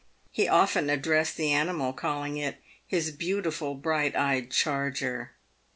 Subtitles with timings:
[0.31, 5.33] He often addressed the animal, calling it" his beautiful bright eyed charger."